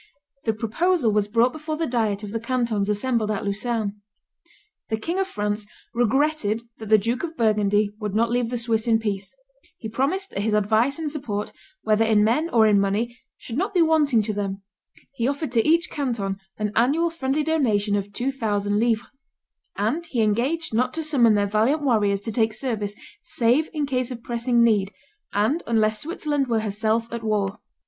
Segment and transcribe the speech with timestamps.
[0.45, 4.01] The proposal was brought before the diet of the cantons assembled at Lucerne.
[4.89, 8.87] The King of France "regretted that the Duke of Burgundy would not leave the Swiss
[8.87, 9.35] in peace;
[9.77, 11.51] he promised that his advice and support,
[11.83, 14.63] whether in men or in money, should not be wanting to them;
[15.13, 19.05] he offered to each canton an annual friendly donation of two thousand livres;
[19.77, 24.09] and he engaged not to summon their valiant warriors to take service save in case
[24.09, 24.91] of pressing need,
[25.31, 27.59] and unless Switzerland were herself at war."